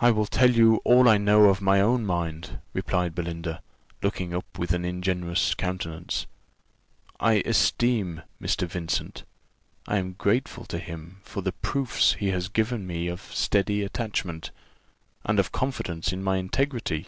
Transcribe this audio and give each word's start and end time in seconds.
"I 0.00 0.10
will 0.10 0.26
tell 0.26 0.50
you 0.50 0.78
all 0.84 1.08
I 1.08 1.18
know 1.18 1.44
of 1.44 1.60
my 1.60 1.80
own 1.80 2.04
mind," 2.04 2.58
replied 2.72 3.14
Belinda, 3.14 3.62
looking 4.02 4.34
up 4.34 4.58
with 4.58 4.72
an 4.72 4.84
ingenuous 4.84 5.54
countenance. 5.54 6.26
"I 7.20 7.34
esteem 7.46 8.22
Mr. 8.42 8.66
Vincent; 8.66 9.22
I 9.86 9.98
am 9.98 10.14
grateful 10.14 10.64
to 10.64 10.80
him 10.80 11.20
for 11.22 11.42
the 11.42 11.52
proofs 11.52 12.14
he 12.14 12.30
has 12.30 12.48
given 12.48 12.88
me 12.88 13.06
of 13.06 13.20
steady 13.20 13.84
attachment, 13.84 14.50
and 15.24 15.38
of 15.38 15.52
confidence 15.52 16.12
in 16.12 16.24
my 16.24 16.38
integrity. 16.38 17.06